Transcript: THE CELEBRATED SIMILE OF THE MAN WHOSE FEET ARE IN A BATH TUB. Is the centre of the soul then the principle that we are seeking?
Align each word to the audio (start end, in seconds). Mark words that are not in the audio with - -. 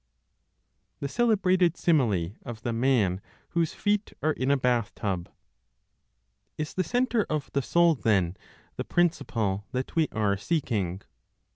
THE 0.99 1.07
CELEBRATED 1.07 1.77
SIMILE 1.77 2.31
OF 2.43 2.63
THE 2.63 2.73
MAN 2.73 3.21
WHOSE 3.49 3.75
FEET 3.75 4.13
ARE 4.23 4.31
IN 4.33 4.49
A 4.49 4.57
BATH 4.57 4.95
TUB. 4.95 5.29
Is 6.57 6.73
the 6.73 6.83
centre 6.83 7.27
of 7.29 7.51
the 7.53 7.61
soul 7.61 7.93
then 7.93 8.35
the 8.77 8.83
principle 8.83 9.67
that 9.73 9.95
we 9.95 10.07
are 10.11 10.37
seeking? 10.37 11.03